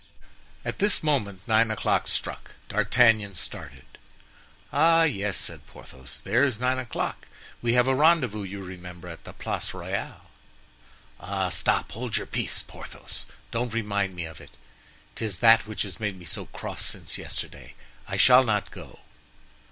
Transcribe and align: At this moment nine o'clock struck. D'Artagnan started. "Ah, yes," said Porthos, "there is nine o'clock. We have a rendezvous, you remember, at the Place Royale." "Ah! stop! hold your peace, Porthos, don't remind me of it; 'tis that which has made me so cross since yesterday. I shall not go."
At 0.65 0.79
this 0.79 1.03
moment 1.03 1.41
nine 1.47 1.69
o'clock 1.69 2.07
struck. 2.07 2.55
D'Artagnan 2.69 3.35
started. 3.35 3.85
"Ah, 4.73 5.03
yes," 5.03 5.37
said 5.37 5.67
Porthos, 5.67 6.17
"there 6.23 6.43
is 6.43 6.59
nine 6.59 6.79
o'clock. 6.79 7.27
We 7.61 7.73
have 7.75 7.85
a 7.85 7.93
rendezvous, 7.93 8.41
you 8.41 8.63
remember, 8.63 9.07
at 9.07 9.25
the 9.25 9.33
Place 9.33 9.75
Royale." 9.75 10.25
"Ah! 11.19 11.49
stop! 11.49 11.91
hold 11.91 12.17
your 12.17 12.25
peace, 12.25 12.63
Porthos, 12.63 13.27
don't 13.51 13.75
remind 13.75 14.15
me 14.15 14.25
of 14.25 14.41
it; 14.41 14.49
'tis 15.13 15.37
that 15.37 15.67
which 15.67 15.83
has 15.83 15.99
made 15.99 16.17
me 16.17 16.25
so 16.25 16.47
cross 16.47 16.83
since 16.83 17.19
yesterday. 17.19 17.75
I 18.07 18.17
shall 18.17 18.43
not 18.43 18.71
go." 18.71 19.01